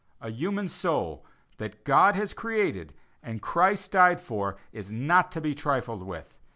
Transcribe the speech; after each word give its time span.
A 0.19 0.31
human 0.31 0.67
soul, 0.67 1.23
"that 1.59 1.83
God 1.83 2.15
has 2.15 2.33
created 2.33 2.95
and 3.21 3.39
Christ 3.39 3.91
died 3.91 4.19
for," 4.19 4.57
is 4.73 4.91
not 4.91 5.31
to 5.33 5.39
be 5.41 5.53
trifled 5.53 6.01
with. 6.01 6.39